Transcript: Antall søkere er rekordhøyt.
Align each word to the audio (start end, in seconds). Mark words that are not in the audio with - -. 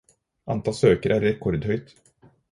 Antall 0.53 0.75
søkere 0.79 1.17
er 1.19 1.25
rekordhøyt. 1.27 1.87